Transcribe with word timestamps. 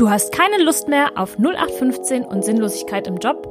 Du 0.00 0.08
hast 0.08 0.32
keine 0.32 0.56
Lust 0.62 0.88
mehr 0.88 1.10
auf 1.16 1.36
0815 1.38 2.24
und 2.24 2.42
Sinnlosigkeit 2.42 3.06
im 3.06 3.18
Job? 3.18 3.46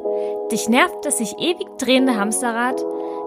Dich 0.52 0.68
nervt 0.68 1.06
das 1.06 1.20
sich 1.20 1.36
ewig 1.38 1.68
drehende 1.78 2.16
Hamsterrad? 2.16 2.84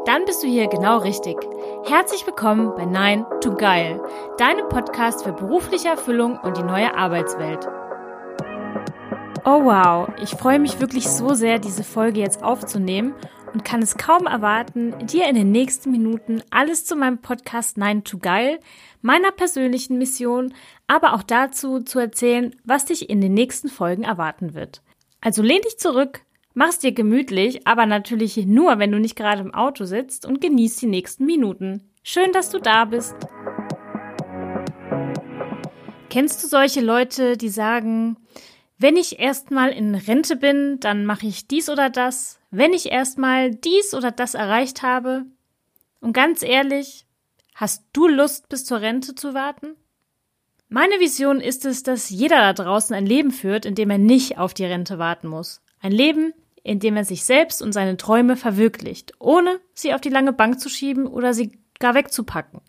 Dann 0.07 0.25
bist 0.25 0.43
du 0.43 0.49
hier 0.49 0.67
genau 0.67 0.99
richtig. 0.99 1.37
Herzlich 1.85 2.27
willkommen 2.27 2.75
bei 2.75 2.85
Nein 2.85 3.25
to 3.41 3.55
Geil, 3.55 4.01
deinem 4.39 4.69
Podcast 4.69 5.23
für 5.23 5.33
berufliche 5.33 5.91
Erfüllung 5.91 6.37
und 6.43 6.57
die 6.57 6.65
neue 6.65 6.97
Arbeitswelt. 6.97 7.65
Oh 9.45 9.67
wow, 9.67 10.09
ich 10.21 10.31
freue 10.31 10.59
mich 10.59 10.81
wirklich 10.81 11.09
so 11.09 11.35
sehr, 11.35 11.61
diese 11.61 11.85
Folge 11.85 12.19
jetzt 12.19 12.43
aufzunehmen 12.43 13.15
und 13.53 13.65
kann 13.65 13.83
es 13.83 13.97
kaum 13.97 14.27
erwarten, 14.27 14.95
dir 15.07 15.29
in 15.29 15.35
den 15.35 15.53
nächsten 15.53 15.91
Minuten 15.91 16.43
alles 16.51 16.85
zu 16.85 16.97
meinem 16.97 17.19
Podcast 17.19 17.77
Nein 17.77 18.05
to 18.05 18.19
Geil, 18.19 18.59
meiner 19.03 19.31
persönlichen 19.31 19.99
Mission, 19.99 20.55
aber 20.87 21.15
auch 21.15 21.23
dazu 21.23 21.81
zu 21.81 21.99
erzählen, 21.99 22.55
was 22.65 22.87
dich 22.87 23.11
in 23.11 23.21
den 23.21 23.35
nächsten 23.35 23.69
Folgen 23.69 24.05
erwarten 24.05 24.55
wird. 24.55 24.83
Also 25.21 25.43
lehn 25.43 25.61
dich 25.63 25.79
zurück, 25.79 26.23
mach's 26.55 26.79
dir 26.79 26.93
gemütlich, 26.93 27.67
aber 27.67 27.87
natürlich 27.87 28.37
nur, 28.47 28.79
wenn 28.79 28.93
du 28.93 28.99
nicht 28.99 29.17
gerade 29.17 29.43
im 29.43 29.55
Auto 29.55 29.85
sitzt 29.85 30.27
und 30.27 30.41
genieß 30.41 30.77
die 30.77 30.87
nächsten 30.87 31.27
Minuten. 31.27 31.91
Schön, 32.03 32.33
dass 32.33 32.51
du 32.51 32.59
da 32.59 32.85
bist. 32.85 33.15
Kennst 36.11 36.43
du 36.45 36.49
solche 36.49 36.81
Leute, 36.81 37.37
die 37.39 37.49
sagen, 37.49 38.17
wenn 38.83 38.97
ich 38.97 39.21
erstmal 39.21 39.71
in 39.71 39.95
Rente 39.95 40.37
bin, 40.37 40.79
dann 40.81 41.07
mache 41.07 41.27
ich 41.27 41.47
dies 41.47 41.71
oder 41.71 41.89
das, 41.89 42.41
wenn 42.51 42.73
ich 42.73 42.91
erstmal 42.91 43.55
dies 43.55 43.95
oder 43.95 44.11
das 44.11 44.35
erreicht 44.35 44.83
habe? 44.83 45.25
Und 46.01 46.13
ganz 46.13 46.43
ehrlich, 46.43 47.07
hast 47.55 47.85
du 47.93 48.09
Lust, 48.09 48.49
bis 48.49 48.65
zur 48.65 48.81
Rente 48.81 49.15
zu 49.15 49.35
warten? 49.35 49.77
Meine 50.69 50.99
Vision 51.01 51.41
ist 51.41 51.65
es, 51.65 51.83
dass 51.83 52.11
jeder 52.11 52.39
da 52.39 52.53
draußen 52.53 52.95
ein 52.97 53.07
Leben 53.07 53.31
führt, 53.31 53.67
in 53.67 53.75
dem 53.75 53.91
er 53.91 53.99
nicht 53.99 54.39
auf 54.39 54.53
die 54.53 54.65
Rente 54.65 54.99
warten 54.99 55.29
muss. 55.29 55.63
Ein 55.81 55.93
Leben, 55.93 56.33
in 56.65 56.81
dem 56.81 56.97
er 56.97 57.05
sich 57.05 57.25
selbst 57.25 57.63
und 57.63 57.73
seine 57.73 57.97
Träume 57.97 58.37
verwirklicht, 58.37 59.13
ohne 59.19 59.61
sie 59.75 59.95
auf 59.95 60.01
die 60.01 60.09
lange 60.09 60.33
Bank 60.33 60.59
zu 60.59 60.69
schieben 60.69 61.07
oder 61.07 61.35
sie 61.35 61.59
gar 61.79 61.95
wegzupacken. 61.95 62.61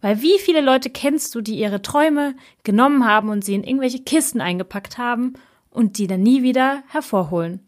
Weil 0.00 0.22
wie 0.22 0.38
viele 0.38 0.62
Leute 0.62 0.90
kennst 0.90 1.34
du, 1.34 1.40
die 1.42 1.58
ihre 1.58 1.82
Träume 1.82 2.34
genommen 2.64 3.06
haben 3.06 3.28
und 3.28 3.44
sie 3.44 3.54
in 3.54 3.64
irgendwelche 3.64 4.02
Kisten 4.02 4.40
eingepackt 4.40 4.98
haben 4.98 5.34
und 5.70 5.98
die 5.98 6.06
dann 6.06 6.22
nie 6.22 6.42
wieder 6.42 6.82
hervorholen? 6.88 7.60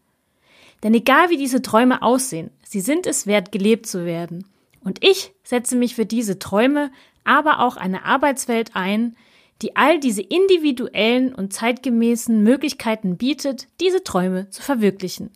Denn 0.82 0.94
egal 0.94 1.30
wie 1.30 1.36
diese 1.36 1.62
Träume 1.62 2.02
aussehen, 2.02 2.50
sie 2.64 2.80
sind 2.80 3.06
es 3.06 3.26
wert, 3.26 3.52
gelebt 3.52 3.86
zu 3.86 4.04
werden. 4.04 4.46
Und 4.84 5.04
ich 5.04 5.32
setze 5.44 5.76
mich 5.76 5.94
für 5.94 6.06
diese 6.06 6.38
Träume, 6.38 6.90
aber 7.24 7.60
auch 7.60 7.76
eine 7.76 8.04
Arbeitswelt 8.04 8.72
ein, 8.74 9.16
die 9.62 9.76
all 9.76 10.00
diese 10.00 10.22
individuellen 10.22 11.34
und 11.34 11.52
zeitgemäßen 11.52 12.42
Möglichkeiten 12.42 13.16
bietet, 13.16 13.68
diese 13.80 14.02
Träume 14.02 14.50
zu 14.50 14.60
verwirklichen. 14.60 15.30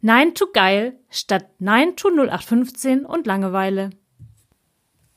Nein 0.00 0.34
to 0.34 0.46
geil 0.52 0.96
statt 1.10 1.46
Nein 1.58 1.96
to 1.96 2.08
0815 2.08 3.04
und 3.04 3.26
Langeweile. 3.26 3.90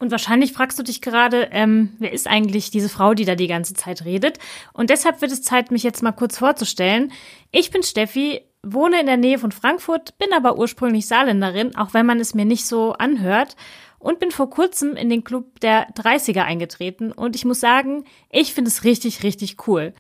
Und 0.02 0.10
wahrscheinlich 0.10 0.52
fragst 0.52 0.80
du 0.80 0.84
dich 0.84 1.00
gerade, 1.00 1.50
ähm, 1.52 1.94
wer 2.00 2.12
ist 2.12 2.28
eigentlich 2.28 2.72
diese 2.72 2.90
Frau, 2.90 3.14
die 3.14 3.24
da 3.24 3.36
die 3.36 3.46
ganze 3.46 3.76
Zeit 3.76 4.04
redet? 4.04 4.40
Und 4.74 4.90
deshalb 4.90 5.22
wird 5.22 5.32
es 5.32 5.44
Zeit, 5.44 5.70
mich 5.70 5.84
jetzt 5.84 6.02
mal 6.02 6.12
kurz 6.12 6.40
vorzustellen. 6.40 7.12
Ich 7.52 7.70
bin 7.70 7.84
Steffi, 7.84 8.42
wohne 8.64 9.00
in 9.00 9.06
der 9.06 9.18
Nähe 9.18 9.38
von 9.38 9.52
Frankfurt, 9.52 10.18
bin 10.18 10.34
aber 10.34 10.58
ursprünglich 10.58 11.06
Saarländerin, 11.06 11.76
auch 11.76 11.94
wenn 11.94 12.08
man 12.08 12.20
es 12.20 12.34
mir 12.34 12.46
nicht 12.46 12.66
so 12.66 12.94
anhört 12.94 13.56
und 14.00 14.18
bin 14.18 14.32
vor 14.32 14.50
kurzem 14.50 14.96
in 14.96 15.12
den 15.12 15.24
Club 15.24 15.60
der 15.60 15.88
30er 15.92 16.42
eingetreten 16.42 17.12
und 17.12 17.36
ich 17.36 17.46
muss 17.46 17.60
sagen, 17.60 18.06
ich 18.32 18.56
finde 18.56 18.70
es 18.70 18.84
richtig, 18.84 19.22
richtig 19.22 19.68
cool. 19.68 19.94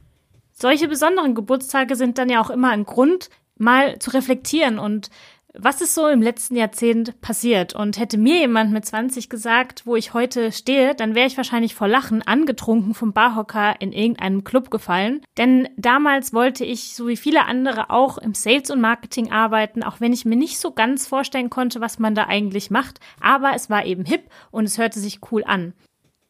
Solche 0.52 0.88
besonderen 0.88 1.36
Geburtstage 1.36 1.96
sind 1.96 2.18
dann 2.18 2.30
ja 2.30 2.42
auch 2.42 2.50
immer 2.50 2.72
ein 2.72 2.86
Grund, 2.86 3.30
mal 3.56 4.00
zu 4.00 4.10
reflektieren 4.10 4.80
und 4.80 5.12
was 5.54 5.82
ist 5.82 5.96
so 5.96 6.08
im 6.08 6.22
letzten 6.22 6.56
Jahrzehnt 6.56 7.20
passiert? 7.22 7.76
Und 7.76 8.00
hätte 8.00 8.18
mir 8.18 8.40
jemand 8.40 8.72
mit 8.72 8.86
20 8.86 9.30
gesagt, 9.30 9.86
wo 9.86 9.96
ich 9.96 10.14
heute 10.14 10.52
stehe, 10.52 10.96
dann 10.96 11.16
wäre 11.16 11.28
ich 11.28 11.38
wahrscheinlich 11.38 11.75
vor 11.75 11.88
Lachen 11.88 12.22
angetrunken 12.22 12.94
vom 12.94 13.14
Barhocker 13.14 13.75
in 13.80 13.92
irgendeinem 13.92 14.44
Club 14.44 14.72
gefallen. 14.72 15.22
Denn 15.38 15.68
damals 15.78 16.34
wollte 16.34 16.64
ich, 16.64 16.94
so 16.96 17.08
wie 17.08 17.18
viele 17.18 17.46
andere, 17.46 17.90
auch 17.90 18.18
im 18.18 18.34
Sales 18.34 18.70
und 18.70 18.81
Marketing 18.81 19.31
arbeiten, 19.31 19.84
auch 19.84 20.00
wenn 20.00 20.14
ich 20.14 20.25
mir 20.25 20.38
nicht 20.38 20.59
so 20.59 20.72
ganz 20.72 21.08
vorstellen 21.08 21.50
konnte, 21.50 21.81
was 21.81 22.00
man 22.00 22.16
da 22.16 22.28
eigentlich 22.28 22.72
macht. 22.72 23.00
Aber 23.20 23.52
es 23.54 23.70
war 23.70 23.86
eben 23.86 24.06
hip 24.06 24.30
und 24.52 24.66
es 24.66 24.78
hörte 24.78 25.00
sich 25.00 25.20
cool 25.31 25.44
an. 25.46 25.74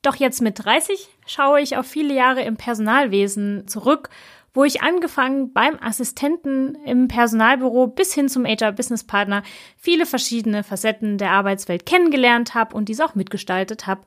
Doch 0.01 0.16
jetzt 0.16 0.41
mit 0.41 0.63
30 0.63 1.09
schaue 1.28 1.62
ich 1.62 1.78
auf 1.78 1.85
viele 1.85 2.16
Jahre 2.16 2.41
im 2.41 2.57
Personalwesen 2.57 3.68
zurück 3.68 4.09
wo 4.53 4.63
ich 4.63 4.81
angefangen 4.81 5.53
beim 5.53 5.78
Assistenten 5.79 6.75
im 6.85 7.07
Personalbüro 7.07 7.88
bis 7.88 8.13
hin 8.13 8.29
zum 8.29 8.45
HR 8.45 8.73
Business 8.73 9.03
Partner 9.03 9.44
viele 9.78 10.06
verschiedene 10.06 10.63
Facetten 10.63 11.17
der 11.17 11.31
Arbeitswelt 11.31 11.85
kennengelernt 11.85 12.53
habe 12.53 12.75
und 12.75 12.89
dies 12.89 13.00
auch 13.00 13.16
mitgestaltet 13.16 13.88
habe. 13.88 14.01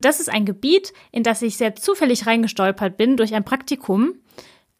Das 0.00 0.18
ist 0.18 0.30
ein 0.30 0.46
Gebiet, 0.46 0.92
in 1.12 1.22
das 1.22 1.42
ich 1.42 1.56
sehr 1.56 1.76
zufällig 1.76 2.26
reingestolpert 2.26 2.96
bin 2.96 3.16
durch 3.16 3.34
ein 3.34 3.44
Praktikum, 3.44 4.14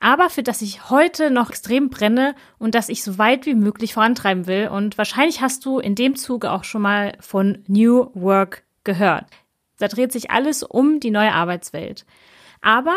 aber 0.01 0.31
für 0.31 0.43
das 0.43 0.63
ich 0.63 0.91
heute 0.91 1.31
noch 1.31 1.51
extrem 1.51 1.89
brenne 1.89 2.35
und 2.59 2.75
das 2.75 2.89
ich 2.89 3.05
so 3.05 3.19
weit 3.19 3.47
wie 3.47 3.55
möglich 3.55 3.95
vorantreiben 3.95 4.49
will. 4.49 4.67
Und 4.67 4.99
wahrscheinlich 4.99 5.41
hast 5.41 5.65
du 5.65 5.79
in 5.79 5.95
dem 5.95 6.17
Zuge 6.17 6.51
auch 6.51 6.65
schon 6.65 6.83
mal 6.83 7.17
von 7.21 7.63
New 7.69 8.11
Work 8.15 8.65
gehört. 8.83 9.27
Da 9.79 9.87
dreht 9.87 10.11
sich 10.11 10.33
alles 10.33 10.65
um 10.65 10.99
die 10.99 11.13
neue 11.13 11.33
Arbeitswelt. 11.33 12.05
Aber 12.61 12.97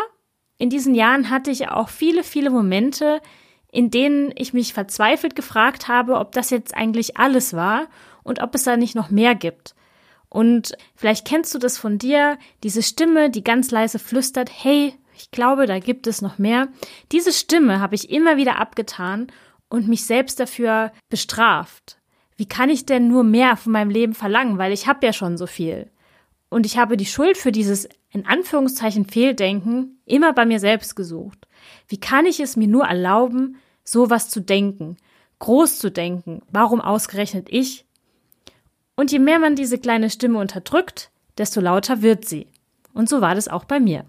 in 0.58 0.70
diesen 0.70 0.96
Jahren 0.96 1.30
hatte 1.30 1.52
ich 1.52 1.70
auch 1.70 1.90
viele, 1.90 2.24
viele 2.24 2.50
Momente, 2.50 3.22
in 3.72 3.92
denen 3.92 4.32
ich 4.36 4.54
mich 4.54 4.74
verzweifelt 4.74 5.36
gefragt 5.36 5.88
habe, 5.88 6.16
ob 6.16 6.32
das 6.32 6.50
jetzt 6.50 6.76
eigentlich 6.76 7.18
alles 7.18 7.54
war 7.54 7.88
und 8.24 8.42
ob 8.42 8.56
es 8.56 8.64
da 8.64 8.78
nicht 8.78 8.96
noch 8.96 9.10
mehr 9.10 9.36
gibt. 9.36 9.76
Und 10.30 10.78
vielleicht 10.96 11.28
kennst 11.28 11.54
du 11.54 11.60
das 11.60 11.78
von 11.78 11.98
dir, 11.98 12.38
diese 12.64 12.84
Stimme, 12.84 13.30
die 13.30 13.44
ganz 13.44 13.72
leise 13.72 14.00
flüstert, 14.00 14.50
hey, 14.52 14.94
ich 15.18 15.32
glaube, 15.32 15.66
da 15.66 15.80
gibt 15.80 16.08
es 16.08 16.22
noch 16.22 16.38
mehr. 16.38 16.68
Diese 17.12 17.32
Stimme 17.32 17.80
habe 17.80 17.96
ich 17.96 18.10
immer 18.10 18.38
wieder 18.38 18.58
abgetan 18.60 19.28
und 19.70 19.88
mich 19.88 20.06
selbst 20.06 20.40
dafür 20.40 20.92
bestraft. 21.10 21.98
Wie 22.38 22.48
kann 22.48 22.70
ich 22.70 22.86
denn 22.86 23.08
nur 23.08 23.24
mehr 23.24 23.56
von 23.56 23.72
meinem 23.72 23.90
Leben 23.90 24.14
verlangen, 24.14 24.58
weil 24.58 24.74
ich 24.74 24.88
habe 24.88 25.06
ja 25.06 25.14
schon 25.14 25.38
so 25.38 25.48
viel. 25.48 25.90
Und 26.56 26.66
ich 26.66 26.78
habe 26.78 26.96
die 26.96 27.06
Schuld 27.06 27.38
für 27.38 27.52
dieses 27.52 27.90
in 28.12 28.26
Anführungszeichen 28.26 29.04
Fehldenken 29.04 30.00
immer 30.06 30.32
bei 30.32 30.46
mir 30.46 30.62
selbst 30.62 30.96
gesucht. 30.96 31.50
Wie 31.90 32.00
kann 32.00 32.26
ich 32.26 32.40
es 32.40 32.56
mir 32.56 32.70
nur 32.70 32.86
erlauben, 32.86 33.58
sowas 33.84 34.30
zu 34.30 34.40
denken, 34.40 34.96
groß 35.40 35.80
zu 35.80 35.92
denken? 35.92 36.44
Warum 36.50 36.80
ausgerechnet 36.80 37.50
ich? 37.50 37.84
Und 38.96 39.12
je 39.12 39.20
mehr 39.20 39.38
man 39.38 39.58
diese 39.58 39.78
kleine 39.78 40.10
Stimme 40.10 40.40
unterdrückt, 40.40 41.12
desto 41.38 41.60
lauter 41.60 42.02
wird 42.02 42.24
sie. 42.24 42.48
Und 42.94 43.10
so 43.10 43.20
war 43.20 43.36
das 43.36 43.50
auch 43.50 43.66
bei 43.66 43.82
mir. 43.82 44.06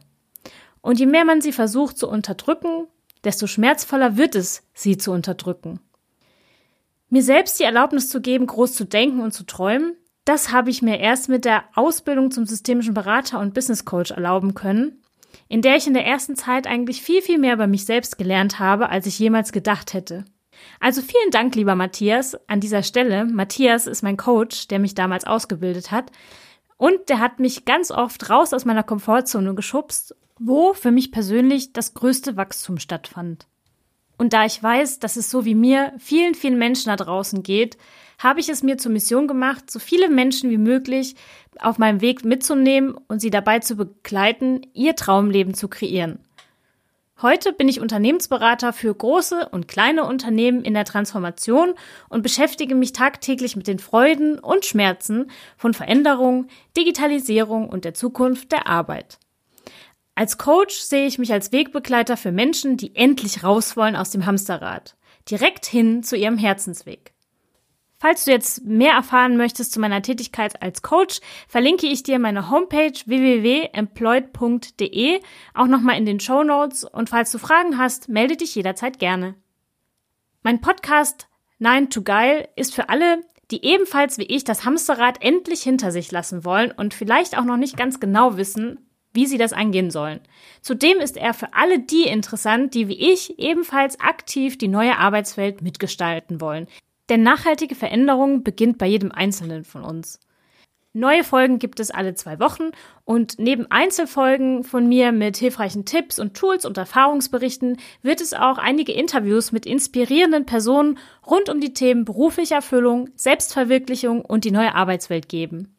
Und 0.82 1.00
je 1.00 1.06
mehr 1.06 1.24
man 1.24 1.40
sie 1.40 1.50
versucht 1.50 1.98
zu 1.98 2.08
unterdrücken, 2.08 2.86
desto 3.24 3.48
schmerzvoller 3.48 4.16
wird 4.16 4.36
es, 4.36 4.62
sie 4.72 4.96
zu 4.96 5.10
unterdrücken. 5.10 5.80
Mir 7.10 7.24
selbst 7.24 7.58
die 7.58 7.64
Erlaubnis 7.64 8.08
zu 8.08 8.20
geben, 8.20 8.46
groß 8.46 8.72
zu 8.74 8.84
denken 8.84 9.20
und 9.20 9.32
zu 9.32 9.44
träumen, 9.44 9.96
das 10.26 10.52
habe 10.52 10.70
ich 10.70 10.82
mir 10.82 10.98
erst 10.98 11.28
mit 11.28 11.44
der 11.44 11.64
Ausbildung 11.74 12.30
zum 12.30 12.46
systemischen 12.46 12.94
Berater 12.94 13.38
und 13.38 13.54
Business 13.54 13.84
Coach 13.84 14.10
erlauben 14.10 14.54
können, 14.54 15.00
in 15.48 15.62
der 15.62 15.76
ich 15.76 15.86
in 15.86 15.94
der 15.94 16.04
ersten 16.04 16.34
Zeit 16.34 16.66
eigentlich 16.66 17.00
viel, 17.00 17.22
viel 17.22 17.38
mehr 17.38 17.54
über 17.54 17.68
mich 17.68 17.84
selbst 17.84 18.18
gelernt 18.18 18.58
habe, 18.58 18.90
als 18.90 19.06
ich 19.06 19.18
jemals 19.18 19.52
gedacht 19.52 19.94
hätte. 19.94 20.24
Also 20.80 21.00
vielen 21.00 21.30
Dank, 21.30 21.54
lieber 21.54 21.76
Matthias, 21.76 22.36
an 22.48 22.60
dieser 22.60 22.82
Stelle. 22.82 23.24
Matthias 23.24 23.86
ist 23.86 24.02
mein 24.02 24.16
Coach, 24.16 24.66
der 24.66 24.80
mich 24.80 24.94
damals 24.94 25.24
ausgebildet 25.24 25.92
hat. 25.92 26.10
Und 26.76 27.08
der 27.08 27.20
hat 27.20 27.38
mich 27.38 27.64
ganz 27.64 27.92
oft 27.92 28.28
raus 28.28 28.52
aus 28.52 28.64
meiner 28.64 28.82
Komfortzone 28.82 29.54
geschubst, 29.54 30.16
wo 30.40 30.74
für 30.74 30.90
mich 30.90 31.12
persönlich 31.12 31.72
das 31.72 31.94
größte 31.94 32.36
Wachstum 32.36 32.78
stattfand. 32.78 33.46
Und 34.18 34.32
da 34.32 34.44
ich 34.44 34.60
weiß, 34.60 34.98
dass 34.98 35.16
es 35.16 35.30
so 35.30 35.44
wie 35.44 35.54
mir 35.54 35.92
vielen, 35.98 36.34
vielen 36.34 36.58
Menschen 36.58 36.88
da 36.88 36.96
draußen 36.96 37.42
geht, 37.42 37.76
habe 38.18 38.40
ich 38.40 38.48
es 38.48 38.62
mir 38.62 38.78
zur 38.78 38.92
Mission 38.92 39.26
gemacht, 39.26 39.70
so 39.70 39.78
viele 39.78 40.08
Menschen 40.08 40.50
wie 40.50 40.58
möglich 40.58 41.14
auf 41.60 41.78
meinem 41.78 42.00
Weg 42.00 42.24
mitzunehmen 42.24 42.96
und 43.08 43.20
sie 43.20 43.30
dabei 43.30 43.60
zu 43.60 43.76
begleiten, 43.76 44.62
ihr 44.72 44.96
Traumleben 44.96 45.54
zu 45.54 45.68
kreieren. 45.68 46.18
Heute 47.22 47.54
bin 47.54 47.66
ich 47.66 47.80
Unternehmensberater 47.80 48.74
für 48.74 48.94
große 48.94 49.48
und 49.48 49.68
kleine 49.68 50.04
Unternehmen 50.04 50.62
in 50.62 50.74
der 50.74 50.84
Transformation 50.84 51.72
und 52.10 52.22
beschäftige 52.22 52.74
mich 52.74 52.92
tagtäglich 52.92 53.56
mit 53.56 53.66
den 53.66 53.78
Freuden 53.78 54.38
und 54.38 54.66
Schmerzen 54.66 55.30
von 55.56 55.72
Veränderung, 55.72 56.48
Digitalisierung 56.76 57.70
und 57.70 57.86
der 57.86 57.94
Zukunft 57.94 58.52
der 58.52 58.66
Arbeit. 58.66 59.18
Als 60.14 60.36
Coach 60.36 60.74
sehe 60.74 61.06
ich 61.06 61.18
mich 61.18 61.32
als 61.32 61.52
Wegbegleiter 61.52 62.18
für 62.18 62.32
Menschen, 62.32 62.76
die 62.76 62.94
endlich 62.94 63.42
raus 63.42 63.78
wollen 63.78 63.96
aus 63.96 64.10
dem 64.10 64.26
Hamsterrad, 64.26 64.94
direkt 65.30 65.64
hin 65.64 66.02
zu 66.02 66.16
ihrem 66.16 66.36
Herzensweg. 66.36 67.15
Falls 68.06 68.24
du 68.24 68.30
jetzt 68.30 68.64
mehr 68.64 68.92
erfahren 68.92 69.36
möchtest 69.36 69.72
zu 69.72 69.80
meiner 69.80 70.00
Tätigkeit 70.00 70.62
als 70.62 70.82
Coach, 70.82 71.18
verlinke 71.48 71.88
ich 71.88 72.04
dir 72.04 72.20
meine 72.20 72.50
Homepage 72.50 72.92
www.employed.de 73.04 75.20
auch 75.54 75.66
nochmal 75.66 75.98
in 75.98 76.06
den 76.06 76.20
Show 76.20 76.44
Notes 76.44 76.84
und 76.84 77.10
falls 77.10 77.32
du 77.32 77.38
Fragen 77.38 77.78
hast, 77.78 78.08
melde 78.08 78.36
dich 78.36 78.54
jederzeit 78.54 79.00
gerne. 79.00 79.34
Mein 80.44 80.60
Podcast 80.60 81.26
9 81.58 81.90
to 81.90 82.02
Geil 82.02 82.46
ist 82.54 82.76
für 82.76 82.90
alle, 82.90 83.24
die 83.50 83.64
ebenfalls 83.64 84.18
wie 84.18 84.26
ich 84.26 84.44
das 84.44 84.64
Hamsterrad 84.64 85.20
endlich 85.20 85.64
hinter 85.64 85.90
sich 85.90 86.12
lassen 86.12 86.44
wollen 86.44 86.70
und 86.70 86.94
vielleicht 86.94 87.36
auch 87.36 87.44
noch 87.44 87.56
nicht 87.56 87.76
ganz 87.76 87.98
genau 87.98 88.36
wissen, 88.36 88.86
wie 89.14 89.26
sie 89.26 89.38
das 89.38 89.52
angehen 89.52 89.90
sollen. 89.90 90.20
Zudem 90.60 90.98
ist 90.98 91.16
er 91.16 91.34
für 91.34 91.54
alle 91.54 91.80
die 91.80 92.04
interessant, 92.04 92.74
die 92.74 92.86
wie 92.86 93.12
ich 93.12 93.40
ebenfalls 93.40 93.98
aktiv 93.98 94.58
die 94.58 94.68
neue 94.68 94.96
Arbeitswelt 94.96 95.60
mitgestalten 95.60 96.40
wollen. 96.40 96.68
Denn 97.08 97.22
nachhaltige 97.22 97.74
Veränderung 97.74 98.42
beginnt 98.42 98.78
bei 98.78 98.86
jedem 98.86 99.12
Einzelnen 99.12 99.64
von 99.64 99.84
uns. 99.84 100.20
Neue 100.92 101.24
Folgen 101.24 101.58
gibt 101.58 101.78
es 101.78 101.90
alle 101.90 102.14
zwei 102.14 102.40
Wochen 102.40 102.70
und 103.04 103.38
neben 103.38 103.70
Einzelfolgen 103.70 104.64
von 104.64 104.88
mir 104.88 105.12
mit 105.12 105.36
hilfreichen 105.36 105.84
Tipps 105.84 106.18
und 106.18 106.32
Tools 106.32 106.64
und 106.64 106.78
Erfahrungsberichten 106.78 107.76
wird 108.00 108.22
es 108.22 108.32
auch 108.32 108.56
einige 108.56 108.92
Interviews 108.92 109.52
mit 109.52 109.66
inspirierenden 109.66 110.46
Personen 110.46 110.98
rund 111.26 111.50
um 111.50 111.60
die 111.60 111.74
Themen 111.74 112.06
berufliche 112.06 112.54
Erfüllung, 112.54 113.10
Selbstverwirklichung 113.14 114.22
und 114.22 114.44
die 114.44 114.50
neue 114.50 114.74
Arbeitswelt 114.74 115.28
geben. 115.28 115.76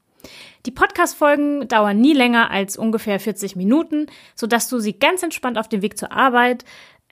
Die 0.68 0.72
Podcast-Folgen 0.72 1.68
dauern 1.68 2.00
nie 2.00 2.14
länger 2.14 2.52
als 2.52 2.78
ungefähr 2.78 3.20
40 3.20 3.56
Minuten, 3.56 4.06
sodass 4.36 4.70
du 4.70 4.78
sie 4.78 4.94
ganz 4.94 5.24
entspannt 5.24 5.58
auf 5.58 5.68
dem 5.68 5.82
Weg 5.82 5.98
zur 5.98 6.12
Arbeit, 6.12 6.64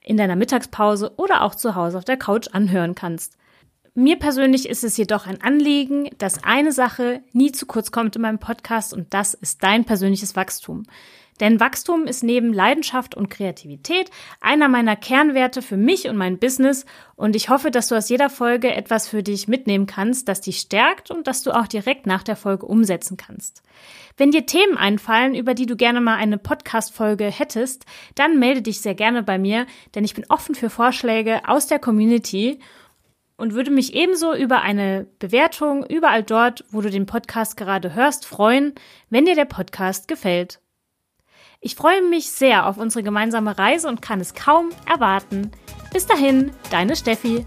in 0.04 0.18
deiner 0.18 0.36
Mittagspause 0.36 1.14
oder 1.18 1.42
auch 1.42 1.56
zu 1.56 1.74
Hause 1.74 1.98
auf 1.98 2.06
der 2.06 2.18
Couch 2.18 2.50
anhören 2.52 2.94
kannst. 2.94 3.36
Mir 3.98 4.20
persönlich 4.20 4.68
ist 4.68 4.84
es 4.84 4.98
jedoch 4.98 5.26
ein 5.26 5.42
Anliegen, 5.42 6.10
dass 6.18 6.44
eine 6.44 6.74
Sache 6.74 7.24
nie 7.32 7.54
zu 7.54 7.66
kurz 7.66 7.94
kommt 7.94 8.18
in 8.18 8.24
meinem 8.24 8.40
Podcast 8.40 8.94
und 8.94 9.14
das 9.14 9.34
ist 9.34 9.64
dein 9.64 9.86
persönliches 9.86 10.36
Wachstum. 10.36 10.84
Denn 11.40 11.62
Wachstum 11.62 12.06
ist 12.06 12.22
neben 12.22 12.52
Leidenschaft 12.52 13.16
und 13.16 13.30
Kreativität 13.30 14.10
einer 14.42 14.68
meiner 14.68 14.98
Kernwerte 14.98 15.62
für 15.62 15.78
mich 15.78 16.10
und 16.10 16.18
mein 16.18 16.40
Business 16.40 16.86
und 17.16 17.38
ich 17.38 17.48
hoffe, 17.48 17.72
dass 17.72 17.88
du 17.88 17.96
aus 17.96 18.10
jeder 18.10 18.30
Folge 18.30 18.74
etwas 18.74 19.08
für 19.08 19.24
dich 19.24 19.48
mitnehmen 19.48 19.86
kannst, 19.86 20.28
das 20.28 20.42
dich 20.42 20.60
stärkt 20.60 21.10
und 21.10 21.26
das 21.28 21.44
du 21.44 21.52
auch 21.52 21.68
direkt 21.68 22.06
nach 22.06 22.24
der 22.24 22.36
Folge 22.36 22.66
umsetzen 22.66 23.16
kannst. 23.16 23.64
Wenn 24.18 24.32
dir 24.32 24.46
Themen 24.46 24.78
einfallen, 24.78 25.36
über 25.36 25.54
die 25.54 25.68
du 25.68 25.78
gerne 25.78 26.02
mal 26.02 26.16
eine 26.16 26.38
Podcast-Folge 26.38 27.26
hättest, 27.26 27.86
dann 28.16 28.40
melde 28.40 28.62
dich 28.62 28.82
sehr 28.82 28.96
gerne 28.96 29.24
bei 29.24 29.38
mir, 29.38 29.68
denn 29.94 30.04
ich 30.04 30.16
bin 30.16 30.26
offen 30.28 30.54
für 30.54 30.70
Vorschläge 30.70 31.48
aus 31.48 31.68
der 31.68 31.80
Community 31.80 32.60
und 33.38 33.54
würde 33.54 33.72
mich 33.72 33.94
ebenso 33.94 34.34
über 34.34 34.62
eine 34.62 35.08
Bewertung 35.20 35.86
überall 35.86 36.24
dort, 36.24 36.64
wo 36.72 36.82
du 36.82 36.90
den 36.90 37.06
Podcast 37.06 37.58
gerade 37.58 37.94
hörst, 37.94 38.26
freuen, 38.26 38.74
wenn 39.10 39.26
dir 39.26 39.36
der 39.36 39.46
Podcast 39.46 40.08
gefällt. 40.08 40.60
Ich 41.60 41.76
freue 41.76 42.02
mich 42.02 42.30
sehr 42.30 42.68
auf 42.68 42.78
unsere 42.78 43.04
gemeinsame 43.04 43.58
Reise 43.58 43.88
und 43.88 44.02
kann 44.02 44.22
es 44.22 44.34
kaum 44.34 44.70
erwarten. 44.88 45.52
Bis 45.92 46.06
dahin, 46.06 46.52
deine 46.70 46.96
Steffi. 46.96 47.46